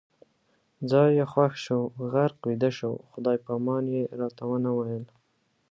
ځای 0.89 1.09
یې 1.17 1.25
خوښ 1.31 1.53
شو، 1.65 1.79
غرق 2.11 2.37
ویده 2.47 2.69
شو، 2.77 2.91
خدای 3.11 3.37
پامان 3.45 3.83
یې 3.95 4.03
راته 4.19 4.45
نه 4.63 4.71
ویل 4.77 5.05